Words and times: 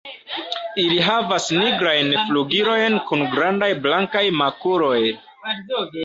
Ili 0.83 0.95
havas 1.07 1.49
nigrajn 1.57 2.07
flugilojn 2.29 2.97
kun 3.09 3.21
grandaj 3.33 3.67
blankaj 3.83 4.23
makuloj. 4.39 4.97